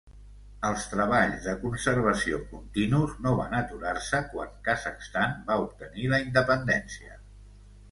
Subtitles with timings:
[0.69, 7.23] Els treballs de conservació continus no van aturar-se quan Kazakhstan va obtenir la independència.